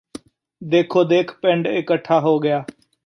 ਦੇਖੋ 0.61 1.03
ਦੇਖ 1.03 1.31
ਪਿੰਡ 1.41 1.67
ਇਕੱਠਾ 1.67 2.19
ਹੋ 2.19 2.37
ਗਿਆ 2.39 2.63